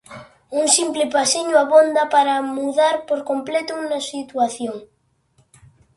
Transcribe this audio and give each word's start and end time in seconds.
Un 0.59 0.65
simple 0.77 1.05
pasiño 1.15 1.55
abonda 1.59 2.03
para 2.15 2.33
mudar 2.57 2.95
por 3.09 3.19
completo 3.29 3.71
unha 3.83 3.99
situación. 4.11 4.75